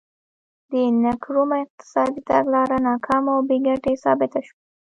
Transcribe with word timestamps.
د 0.71 0.71
نکرومه 1.05 1.55
اقتصادي 1.65 2.19
تګلاره 2.29 2.77
ناکامه 2.87 3.31
او 3.35 3.41
بې 3.47 3.57
ګټې 3.67 3.93
ثابته 4.03 4.39
شوه. 4.47 4.57